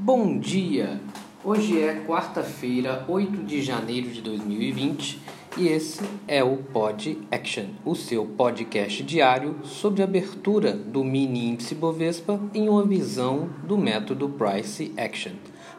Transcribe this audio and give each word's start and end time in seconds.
Bom 0.00 0.38
dia! 0.38 1.00
Hoje 1.42 1.82
é 1.82 2.04
quarta-feira, 2.06 3.04
8 3.08 3.42
de 3.42 3.60
janeiro 3.60 4.08
de 4.08 4.22
2020 4.22 5.20
e 5.56 5.66
esse 5.66 6.08
é 6.28 6.42
o 6.44 6.58
Pod 6.58 7.18
Action, 7.32 7.64
o 7.84 7.96
seu 7.96 8.24
podcast 8.24 9.02
diário 9.02 9.58
sobre 9.64 10.00
a 10.00 10.04
abertura 10.04 10.72
do 10.72 11.02
mini 11.02 11.48
índice 11.48 11.74
Bovespa 11.74 12.40
em 12.54 12.68
uma 12.68 12.84
visão 12.84 13.50
do 13.64 13.76
método 13.76 14.28
Price 14.28 14.94
Action. 14.96 15.32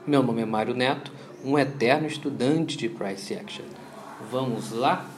Meu 0.05 0.21
nome 0.21 0.41
é 0.41 0.45
Mário 0.45 0.75
Neto, 0.75 1.13
um 1.45 1.57
eterno 1.57 2.05
estudante 2.05 2.75
de 2.75 2.89
Price 2.89 3.33
Action. 3.33 3.63
Vamos 4.29 4.73
lá? 4.73 5.09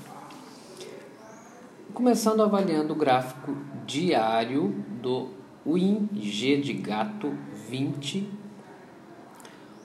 Começando 1.91 2.43
avaliando 2.43 2.93
o 2.93 2.97
gráfico 2.97 3.57
diário 3.83 4.85
do 5.01 5.29
WinG 5.65 6.61
de 6.61 6.73
gato 6.73 7.35
20. 7.67 8.40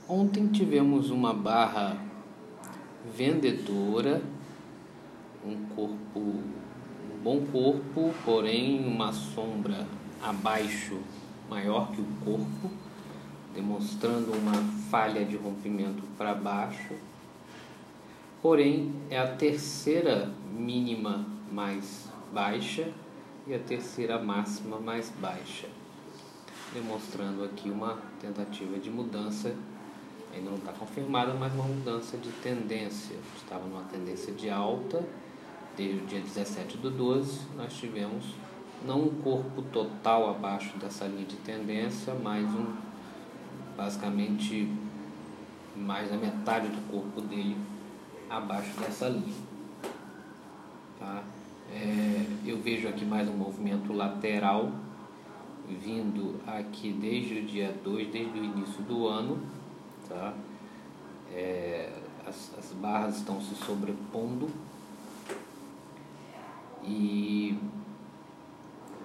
Ontem 0.08 0.46
tivemos 0.46 1.10
uma 1.10 1.34
barra 1.34 2.00
vendedora, 3.12 4.22
um 5.44 5.66
corpo, 5.74 6.20
um 6.20 7.18
bom 7.24 7.44
corpo, 7.46 8.14
porém 8.24 8.86
uma 8.86 9.12
sombra 9.12 9.84
abaixo 10.22 11.00
maior 11.50 11.90
que 11.90 12.00
o 12.00 12.06
corpo, 12.24 12.70
demonstrando 13.52 14.32
uma 14.32 14.54
falha 14.88 15.24
de 15.24 15.36
rompimento 15.36 16.04
para 16.16 16.34
baixo. 16.34 16.94
Porém, 18.40 18.92
é 19.10 19.18
a 19.18 19.34
terceira 19.34 20.30
mínima 20.56 21.26
mais 21.50 22.08
baixa 22.32 22.92
e 23.44 23.52
a 23.52 23.58
terceira 23.58 24.22
máxima 24.22 24.78
mais 24.78 25.12
baixa, 25.20 25.66
demonstrando 26.72 27.42
aqui 27.42 27.68
uma 27.68 27.98
tentativa 28.20 28.78
de 28.78 28.88
mudança, 28.88 29.52
ainda 30.36 30.50
não 30.50 30.58
está 30.58 30.72
confirmada, 30.72 31.34
mas 31.34 31.52
uma 31.54 31.64
mudança 31.64 32.16
de 32.16 32.30
tendência. 32.30 33.16
Estava 33.36 33.66
numa 33.66 33.82
tendência 33.84 34.32
de 34.32 34.48
alta, 34.48 35.04
desde 35.76 35.98
o 35.98 36.06
dia 36.06 36.20
17 36.20 36.78
do 36.78 36.90
12, 36.90 37.40
nós 37.56 37.72
tivemos 37.74 38.24
não 38.84 39.02
um 39.02 39.22
corpo 39.22 39.62
total 39.62 40.30
abaixo 40.30 40.76
dessa 40.78 41.06
linha 41.06 41.24
de 41.24 41.36
tendência, 41.36 42.14
mas 42.14 42.44
um 42.54 42.74
basicamente 43.76 44.72
mais 45.76 46.10
da 46.10 46.16
metade 46.16 46.68
do 46.68 46.90
corpo 46.90 47.20
dele 47.20 47.56
abaixo 48.28 48.78
dessa 48.80 49.08
linha. 49.08 49.34
Tá? 50.98 51.22
É, 51.72 52.26
eu 52.44 52.58
vejo 52.58 52.88
aqui 52.88 53.04
mais 53.04 53.28
um 53.28 53.36
movimento 53.36 53.92
lateral 53.92 54.70
vindo 55.68 56.40
aqui 56.46 56.92
desde 56.92 57.40
o 57.40 57.42
dia 57.44 57.74
2, 57.84 58.08
desde 58.08 58.38
o 58.38 58.44
início 58.44 58.82
do 58.84 59.06
ano. 59.06 59.38
Tá? 60.08 60.34
É, 61.32 61.92
as, 62.26 62.52
as 62.58 62.72
barras 62.72 63.16
estão 63.16 63.40
se 63.40 63.54
sobrepondo 63.54 64.48
e 66.84 67.58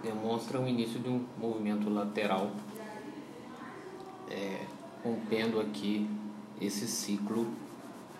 demonstram 0.03 0.63
o 0.63 0.67
início 0.67 0.99
de 0.99 1.09
um 1.09 1.25
movimento 1.39 1.89
lateral 1.89 2.51
é, 4.29 4.65
rompendo 5.03 5.59
aqui 5.59 6.09
esse 6.59 6.87
ciclo 6.87 7.47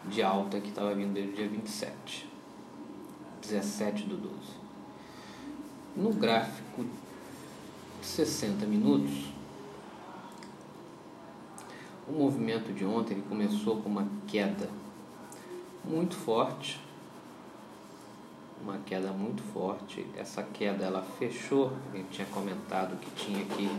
de 0.08 0.22
alta 0.22 0.60
que 0.60 0.70
estava 0.70 0.94
vindo 0.94 1.14
desde 1.14 1.32
o 1.32 1.36
dia 1.36 1.48
27. 1.48 2.28
17 3.42 4.04
do 4.04 4.18
12. 4.18 4.36
No 5.96 6.14
gráfico 6.14 6.84
de 6.84 8.06
60 8.06 8.66
minutos, 8.66 9.32
o 12.08 12.12
movimento 12.12 12.74
de 12.74 12.86
ontem 12.86 13.14
ele 13.14 13.24
começou 13.28 13.82
com 13.82 13.90
uma 13.90 14.08
queda 14.28 14.70
muito 15.84 16.16
forte, 16.16 16.80
uma 18.62 18.78
queda 18.80 19.12
muito 19.12 19.42
forte. 19.42 20.06
Essa 20.16 20.44
queda 20.44 20.86
ela 20.86 21.02
fechou, 21.02 21.72
a 21.92 21.98
gente 21.98 22.10
tinha 22.10 22.28
comentado 22.28 22.98
que 23.00 23.10
tinha 23.12 23.42
aqui 23.44 23.70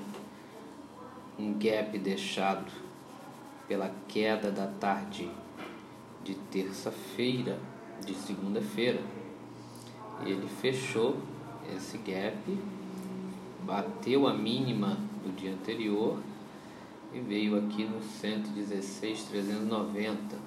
um 1.38 1.52
gap 1.54 1.98
deixado 1.98 2.70
pela 3.68 3.90
queda 4.08 4.50
da 4.50 4.66
tarde 4.66 5.30
de 6.24 6.34
terça-feira, 6.34 7.58
de 8.04 8.14
segunda-feira, 8.14 9.00
ele 10.24 10.48
fechou 10.48 11.16
esse 11.74 11.98
gap, 11.98 12.58
bateu 13.64 14.26
a 14.26 14.34
mínima 14.34 14.98
do 15.24 15.34
dia 15.34 15.52
anterior 15.52 16.18
e 17.12 17.20
veio 17.20 17.58
aqui 17.58 17.84
no 17.84 18.02
116,390. 18.02 20.38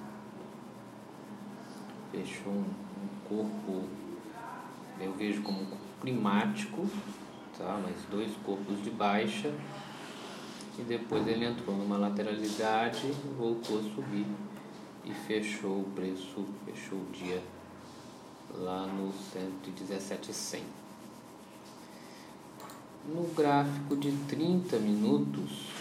Fechou 2.10 2.52
um, 2.52 2.64
um, 2.64 3.08
corpo, 3.28 3.84
eu 5.00 5.12
vejo 5.12 5.42
como 5.42 5.62
um 5.62 5.66
corpo 5.66 5.84
climático, 6.00 6.90
tá? 7.56 7.80
mas 7.82 7.94
dois 8.10 8.32
corpos 8.44 8.82
de 8.82 8.90
baixa. 8.90 9.54
E 10.78 10.82
depois 10.82 11.26
ele 11.26 11.46
entrou 11.46 11.74
numa 11.74 11.96
lateralidade, 11.96 13.10
voltou 13.38 13.78
a 13.78 13.82
subir 13.82 14.26
e 15.04 15.12
fechou 15.12 15.80
o 15.80 15.84
preço, 15.94 16.44
fechou 16.66 16.98
o 16.98 17.06
dia 17.12 17.42
lá 18.54 18.86
no 18.86 19.12
117,100. 19.32 20.62
No 23.08 23.22
gráfico 23.34 23.96
de 23.96 24.12
30 24.28 24.78
minutos, 24.78 25.72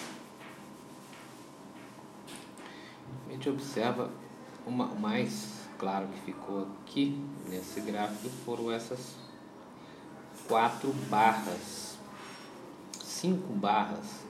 a 3.24 3.24
gente 3.35 3.49
observa 3.49 4.09
uma 4.65 4.87
mais 4.87 5.67
claro 5.77 6.07
que 6.07 6.21
ficou 6.21 6.67
aqui 6.81 7.21
nesse 7.47 7.81
gráfico 7.81 8.29
foram 8.45 8.71
essas 8.71 9.17
quatro 10.47 10.93
barras, 11.09 11.97
cinco 13.03 13.51
barras, 13.53 14.23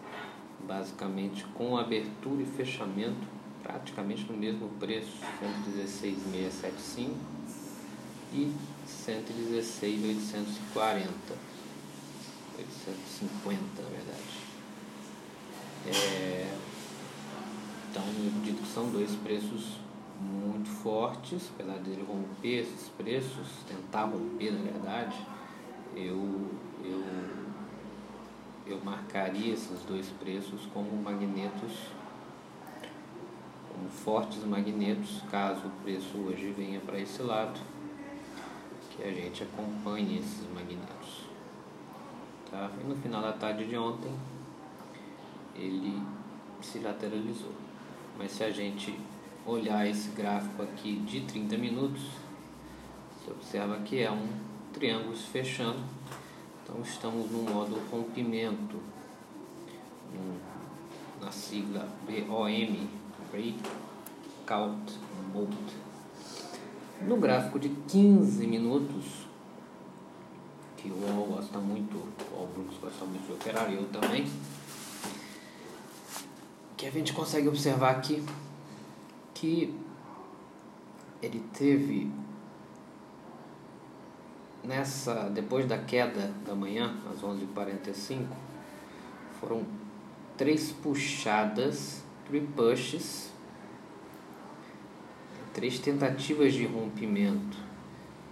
basicamente 0.67 1.45
com 1.53 1.77
abertura 1.77 2.41
e 2.41 2.45
fechamento 2.45 3.35
praticamente 3.61 4.25
no 4.31 4.38
mesmo 4.38 4.69
preço, 4.79 5.19
116,675 5.39 7.15
e 8.33 8.51
116,840. 8.88 11.45
850 12.57 13.81
na 13.81 13.89
verdade. 13.89 14.45
É, 15.88 16.47
então 17.95 18.03
eu 18.03 18.41
digo 18.44 18.57
que 18.57 18.67
são 18.67 18.89
dois 18.89 19.16
preços 19.16 19.78
muito 20.19 20.69
fortes, 20.69 21.50
apesar 21.53 21.78
de 21.78 21.91
ele 21.91 22.03
romper 22.03 22.59
esses 22.59 22.89
preços, 22.89 23.47
tentar 23.66 24.03
romper 24.03 24.51
na 24.51 24.69
verdade, 24.69 25.16
eu, 25.95 26.51
eu, 26.83 27.03
eu 28.67 28.83
marcaria 28.83 29.53
esses 29.53 29.79
dois 29.83 30.07
preços 30.19 30.66
como 30.73 31.01
magnetos, 31.01 31.88
como 33.72 33.89
fortes 33.89 34.44
magnetos, 34.44 35.22
caso 35.31 35.66
o 35.66 35.72
preço 35.81 36.17
hoje 36.17 36.51
venha 36.51 36.81
para 36.81 37.00
esse 37.00 37.22
lado 37.22 37.62
que 38.91 39.03
a 39.03 39.12
gente 39.13 39.41
acompanhe 39.44 40.19
esses 40.19 40.45
magnetos. 40.53 41.29
Tá? 42.51 42.69
E 42.77 42.83
no 42.83 42.97
final 42.97 43.22
da 43.22 43.31
tarde 43.31 43.66
de 43.66 43.77
ontem 43.77 44.12
ele 45.56 46.01
se 46.62 46.79
lateralizou. 46.79 47.64
Mas 48.17 48.31
se 48.31 48.43
a 48.43 48.51
gente 48.51 48.97
olhar 49.45 49.87
esse 49.87 50.09
gráfico 50.09 50.63
aqui 50.63 50.97
de 50.99 51.21
30 51.21 51.57
minutos, 51.57 52.01
você 53.19 53.31
observa 53.31 53.77
que 53.79 54.01
é 54.01 54.11
um 54.11 54.27
triângulo 54.73 55.15
se 55.15 55.27
fechando. 55.27 55.79
Então 56.63 56.81
estamos 56.81 57.29
no 57.29 57.43
modo 57.43 57.79
rompimento, 57.91 58.79
na 61.21 61.31
sigla 61.31 61.87
BOM, 62.07 62.88
Breakout 63.31 64.94
Mode. 65.33 65.75
No 67.01 67.18
gráfico 67.18 67.59
de 67.59 67.69
15 67.69 68.47
minutos, 68.47 69.25
que 70.77 70.89
o 70.89 70.95
UOL 70.95 71.27
gosta 71.27 71.59
muito, 71.59 71.97
o 71.97 72.47
Brooks 72.53 72.77
gosta 72.79 73.06
muito 73.06 73.25
de 73.25 73.33
operar, 73.33 73.71
eu 73.71 73.85
também, 73.89 74.25
que 76.77 76.86
a 76.86 76.92
gente 76.92 77.13
consegue 77.13 77.48
observar 77.48 77.92
aqui 77.92 78.24
que 79.33 79.74
ele 81.22 81.44
teve 81.54 82.12
nessa 84.63 85.30
depois 85.30 85.66
da 85.66 85.77
queda 85.77 86.33
da 86.45 86.56
manhã 86.56 86.98
às 87.12 87.22
11h45 87.22 88.25
foram 89.39 89.66
três 90.38 90.72
puxadas, 90.72 92.04
three 92.25 92.45
pushes 92.48 93.36
três 95.56 95.80
tentativas 95.80 96.54
de 96.54 96.66
rompimento 96.66 97.57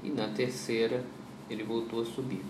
e 0.04 0.10
na 0.10 0.28
terceira 0.28 1.06
ele 1.50 1.64
voltou 1.64 2.02
a 2.02 2.06
subir. 2.06 2.44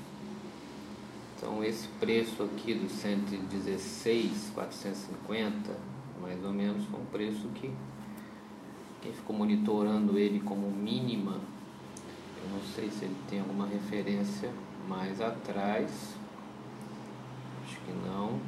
Então 1.44 1.62
esse 1.62 1.90
preço 2.00 2.42
aqui 2.42 2.74
do 2.74 2.90
116,450 2.90 5.78
mais 6.22 6.42
ou 6.42 6.54
menos 6.54 6.86
foi 6.86 7.02
um 7.02 7.06
preço 7.06 7.50
que 7.50 7.70
quem 9.02 9.12
ficou 9.12 9.36
monitorando 9.36 10.18
ele 10.18 10.40
como 10.40 10.72
mínima, 10.72 11.42
eu 12.42 12.50
não 12.50 12.62
sei 12.74 12.90
se 12.90 13.04
ele 13.04 13.18
tem 13.30 13.42
alguma 13.42 13.68
referência 13.68 14.50
mais 14.88 15.20
atrás, 15.20 16.16
acho 17.66 17.78
que 17.82 17.92
não, 18.08 18.40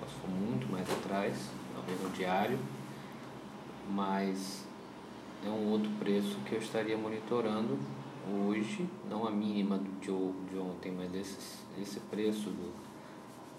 passou 0.00 0.30
muito 0.30 0.70
mais 0.70 0.88
atrás, 0.88 1.50
talvez 1.74 2.00
no 2.00 2.10
diário, 2.10 2.60
mas 3.90 4.64
é 5.44 5.48
um 5.48 5.72
outro 5.72 5.90
preço 5.98 6.36
que 6.46 6.54
eu 6.54 6.60
estaria 6.60 6.96
monitorando 6.96 7.76
hoje, 8.28 8.86
não 9.08 9.26
a 9.26 9.30
mínima 9.30 9.78
do 9.78 9.90
de, 10.00 10.08
de 10.50 10.58
ontem, 10.58 10.92
mas 10.92 11.14
esse, 11.14 11.38
esse 11.80 12.00
preço 12.00 12.50
do 12.50 12.72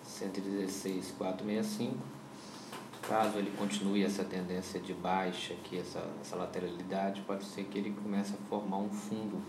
116,465. 0.03 1.97
Caso 3.01 3.37
ele 3.37 3.51
continue 3.57 4.03
essa 4.03 4.25
tendência 4.25 4.81
de 4.81 4.93
baixa, 4.93 5.53
aqui, 5.53 5.77
essa, 5.77 6.05
essa 6.19 6.35
lateralidade, 6.35 7.21
pode 7.21 7.45
ser 7.45 7.63
que 7.65 7.77
ele 7.77 7.91
comece 7.91 8.33
a 8.33 8.37
formar 8.49 8.77
um 8.77 8.89
fundo, 8.89 9.39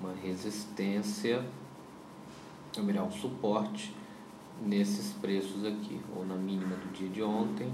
uma 0.00 0.12
resistência, 0.14 1.44
ou 2.76 2.84
melhor, 2.84 3.08
um 3.08 3.10
suporte 3.10 3.92
nesses 4.62 5.12
preços 5.14 5.64
aqui, 5.64 6.00
ou 6.14 6.24
na 6.24 6.36
mínima 6.36 6.76
do 6.76 6.92
dia 6.92 7.08
de 7.08 7.20
ontem, 7.22 7.72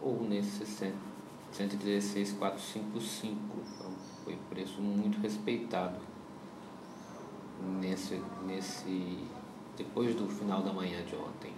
ou 0.00 0.22
nesse 0.22 0.64
116,455. 1.52 3.91
Foi 4.32 4.38
preço 4.48 4.80
muito 4.80 5.20
respeitado 5.20 6.00
nesse, 7.60 8.22
nesse 8.46 9.18
depois 9.76 10.14
do 10.14 10.26
final 10.26 10.62
da 10.62 10.72
manhã 10.72 11.04
de 11.04 11.14
ontem. 11.14 11.52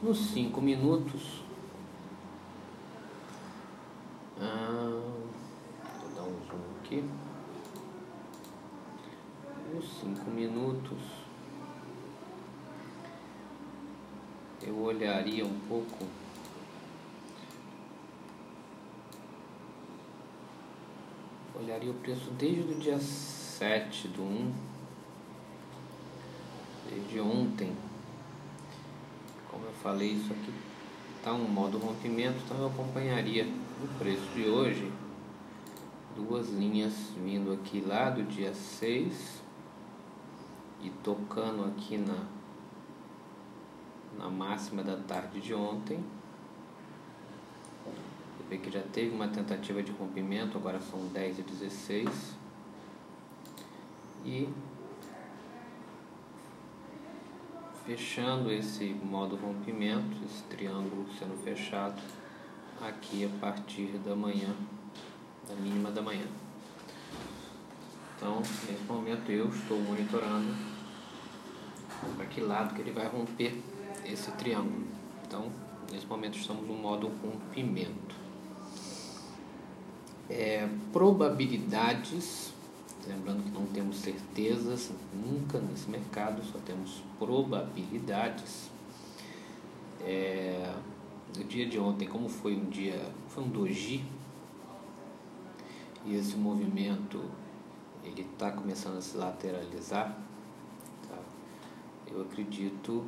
Nos 0.00 0.30
cinco 0.30 0.60
minutos, 0.60 1.42
ah, 4.40 5.02
vou 6.00 6.10
dar 6.14 6.22
um 6.22 6.38
zoom 6.46 6.76
aqui. 6.84 7.04
Nos 9.74 9.98
cinco 9.98 10.30
minutos, 10.30 11.00
eu 14.62 14.78
olharia 14.78 15.44
um 15.44 15.58
pouco 15.68 16.06
olharia 21.64 21.90
o 21.90 21.94
preço 21.94 22.30
desde 22.32 22.72
o 22.72 22.74
dia 22.74 22.98
7 22.98 24.08
do 24.08 24.22
1, 24.22 24.52
desde 26.90 27.20
ontem. 27.20 27.74
Como 29.50 29.64
eu 29.64 29.72
falei, 29.72 30.10
isso 30.10 30.30
aqui 30.30 30.52
está 31.16 31.32
um 31.32 31.48
modo 31.48 31.78
rompimento, 31.78 32.38
então 32.44 32.58
eu 32.58 32.66
acompanharia 32.66 33.48
o 33.82 33.98
preço 33.98 34.26
de 34.34 34.46
hoje. 34.46 34.92
Duas 36.14 36.50
linhas 36.50 36.92
vindo 37.16 37.52
aqui 37.52 37.80
lá 37.80 38.10
do 38.10 38.22
dia 38.24 38.52
6 38.52 39.42
e 40.82 40.90
tocando 41.02 41.64
aqui 41.64 41.96
na, 41.96 42.26
na 44.18 44.28
máxima 44.28 44.82
da 44.82 44.96
tarde 44.96 45.40
de 45.40 45.54
ontem 45.54 46.04
vê 48.48 48.58
que 48.58 48.70
já 48.70 48.82
teve 48.92 49.14
uma 49.14 49.28
tentativa 49.28 49.82
de 49.82 49.92
rompimento, 49.92 50.58
agora 50.58 50.80
são 50.80 51.06
10 51.08 51.38
e 51.38 51.42
16. 51.42 52.34
E 54.24 54.48
fechando 57.86 58.50
esse 58.50 58.84
modo 59.04 59.36
rompimento, 59.36 60.16
esse 60.24 60.42
triângulo 60.44 61.06
sendo 61.18 61.36
fechado 61.42 62.00
aqui 62.80 63.24
a 63.24 63.40
partir 63.40 63.98
da 64.04 64.16
manhã, 64.16 64.54
da 65.48 65.54
mínima 65.56 65.90
da 65.90 66.00
manhã. 66.00 66.26
Então, 68.16 68.38
nesse 68.38 68.84
momento 68.88 69.30
eu 69.30 69.48
estou 69.48 69.78
monitorando 69.80 70.54
para 72.16 72.26
que 72.26 72.40
lado 72.40 72.74
que 72.74 72.80
ele 72.80 72.92
vai 72.92 73.06
romper 73.06 73.60
esse 74.06 74.30
triângulo. 74.32 74.86
Então, 75.26 75.50
nesse 75.92 76.06
momento 76.06 76.38
estamos 76.38 76.66
no 76.66 76.74
modo 76.74 77.08
rompimento 77.22 78.23
é, 80.28 80.68
probabilidades, 80.92 82.52
lembrando 83.06 83.42
que 83.42 83.50
não 83.50 83.66
temos 83.66 83.96
certezas 83.98 84.90
nunca 85.12 85.58
nesse 85.58 85.88
mercado, 85.90 86.42
só 86.44 86.58
temos 86.58 87.02
probabilidades. 87.18 88.70
É, 90.00 90.74
no 91.36 91.44
dia 91.44 91.66
de 91.66 91.78
ontem, 91.78 92.06
como 92.06 92.28
foi 92.28 92.54
um 92.54 92.66
dia, 92.66 93.10
foi 93.28 93.44
um 93.44 93.48
doji, 93.48 94.04
e 96.04 96.14
esse 96.14 96.36
movimento 96.36 97.22
ele 98.04 98.22
está 98.22 98.50
começando 98.52 98.98
a 98.98 99.00
se 99.00 99.16
lateralizar, 99.16 100.16
tá? 101.08 101.18
eu 102.12 102.20
acredito, 102.22 103.04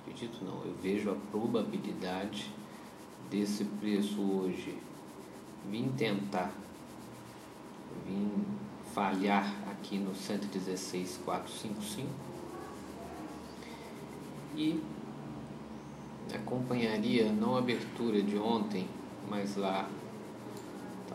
acredito 0.00 0.42
não, 0.42 0.64
eu 0.64 0.74
vejo 0.82 1.10
a 1.10 1.14
probabilidade 1.30 2.50
desse 3.30 3.64
preço 3.64 4.20
hoje 4.20 4.76
vim 5.68 5.88
tentar, 5.96 6.52
vim 8.06 8.44
falhar 8.94 9.54
aqui 9.70 9.98
no 9.98 10.12
116.455 10.12 12.06
e 14.56 14.82
acompanharia 16.34 17.32
não 17.32 17.56
a 17.56 17.58
abertura 17.58 18.22
de 18.22 18.36
ontem, 18.36 18.88
mas 19.28 19.56
lá 19.56 19.88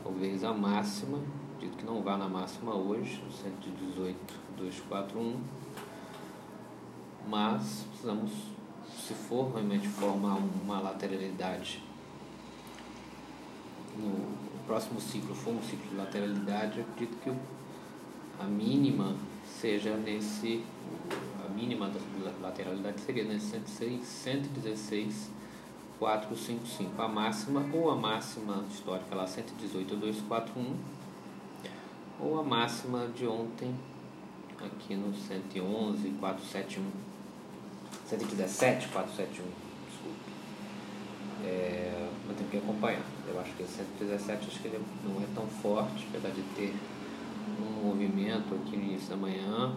talvez 0.03 0.44
a 0.44 0.53
máxima, 0.53 1.19
dito 1.59 1.77
que 1.77 1.86
não 1.86 2.01
vá 2.01 2.18
na 2.18 2.27
máxima 2.27 2.74
hoje, 2.74 3.21
118.241, 4.57 5.38
mas 7.27 7.86
precisamos, 7.89 8.31
se 8.95 9.13
for 9.13 9.51
realmente 9.51 9.88
formar 9.88 10.38
uma 10.63 10.80
lateralidade 10.80 11.83
no 13.98 14.35
próximo 14.65 15.00
ciclo 15.00 15.35
for 15.35 15.53
um 15.53 15.62
ciclo 15.62 15.89
de 15.89 15.95
lateralidade, 15.95 16.79
eu 16.79 16.85
acredito 16.85 17.17
que 17.23 17.31
a 18.39 18.44
mínima 18.45 19.15
seja 19.62 19.95
nesse, 19.95 20.63
a 21.45 21.50
mínima 21.50 21.89
da 21.89 22.00
lateralidade 22.41 23.01
seria 23.01 23.23
nesse 23.23 23.47
106, 23.47 24.06
116, 24.06 25.31
455. 26.00 27.01
A 27.01 27.07
máxima 27.07 27.65
ou 27.73 27.89
a 27.89 27.95
máxima 27.95 28.63
histórica 28.69 29.15
lá 29.15 29.25
118, 29.25 29.95
241 29.95 30.75
ou 32.19 32.39
a 32.39 32.43
máxima 32.43 33.07
de 33.07 33.25
ontem 33.27 33.74
aqui 34.63 34.95
no 34.95 35.13
111, 35.13 36.10
471. 36.19 36.84
117, 38.07 38.88
471, 38.89 39.45
desculpe. 39.89 40.31
É, 41.43 42.04
que 42.55 42.57
acompanhar. 42.57 43.03
Eu 43.27 43.39
acho 43.39 43.53
que 43.53 43.63
o 43.63 43.67
117 43.67 44.47
acho 44.47 44.59
que 44.59 44.67
ele 44.67 44.83
não 45.03 45.21
é 45.21 45.25
tão 45.33 45.45
forte, 45.47 46.05
apesar 46.09 46.29
de 46.29 46.41
ter 46.55 46.74
um 47.59 47.88
movimento 47.88 48.55
aqui 48.55 48.77
no 48.77 48.83
início 48.83 49.09
da 49.09 49.15
manhã 49.15 49.75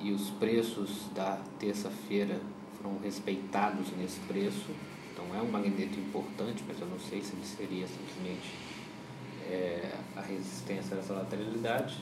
e 0.00 0.12
os 0.12 0.30
preços 0.30 1.06
da 1.14 1.38
terça-feira 1.58 2.40
foram 2.76 2.98
respeitados 2.98 3.90
nesse 3.96 4.20
preço. 4.20 4.70
Então 5.12 5.24
é 5.34 5.40
um 5.40 5.50
magneto 5.50 5.98
importante, 5.98 6.62
mas 6.66 6.80
eu 6.80 6.86
não 6.86 6.98
sei 6.98 7.22
se 7.22 7.32
ele 7.34 7.44
seria 7.44 7.86
simplesmente 7.86 8.54
é, 9.48 9.94
a 10.14 10.20
resistência 10.20 10.96
dessa 10.96 11.14
lateralidade. 11.14 11.96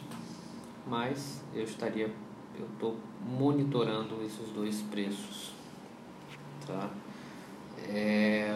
Mas 0.86 1.42
eu 1.54 1.62
estaria, 1.62 2.12
eu 2.58 2.66
estou 2.74 2.96
monitorando 3.24 4.22
esses 4.22 4.50
dois 4.50 4.82
preços. 4.82 5.52
Tá? 6.66 6.90
É, 7.88 8.54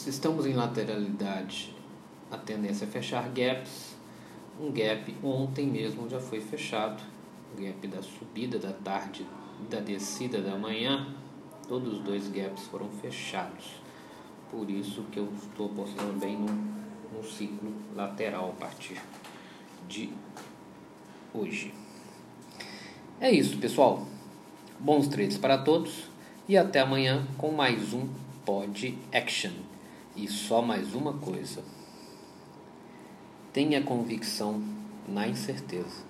se 0.00 0.08
estamos 0.08 0.46
em 0.46 0.54
lateralidade, 0.54 1.74
a 2.30 2.38
tendência 2.38 2.86
é 2.86 2.88
fechar 2.88 3.28
gaps. 3.28 3.94
Um 4.58 4.72
gap 4.72 5.14
ontem 5.22 5.66
mesmo 5.66 6.08
já 6.08 6.18
foi 6.18 6.40
fechado, 6.40 7.02
o 7.52 7.60
gap 7.60 7.86
da 7.86 8.02
subida 8.02 8.58
da 8.58 8.72
tarde 8.72 9.26
da 9.68 9.78
descida 9.78 10.40
da 10.40 10.56
manhã, 10.56 11.14
todos 11.68 11.98
os 11.98 12.00
dois 12.00 12.28
gaps 12.28 12.62
foram 12.68 12.88
fechados. 12.88 13.72
Por 14.50 14.70
isso 14.70 15.02
que 15.12 15.18
eu 15.18 15.30
estou 15.34 15.66
apostando 15.66 16.18
bem 16.18 16.38
no, 16.38 17.22
ciclo 17.22 17.70
lateral 17.94 18.54
a 18.56 18.58
partir 18.58 18.98
de 19.86 20.10
hoje. 21.34 21.74
É 23.20 23.30
isso, 23.30 23.58
pessoal. 23.58 24.06
Bons 24.78 25.08
trades 25.08 25.36
para 25.36 25.58
todos 25.58 26.04
e 26.48 26.56
até 26.56 26.80
amanhã 26.80 27.26
com 27.36 27.52
mais 27.52 27.92
um 27.92 28.08
Pod 28.46 28.96
Action. 29.12 29.52
E 30.16 30.28
só 30.28 30.60
mais 30.60 30.94
uma 30.94 31.14
coisa: 31.14 31.62
tenha 33.52 33.82
convicção 33.82 34.62
na 35.08 35.26
incerteza. 35.26 36.09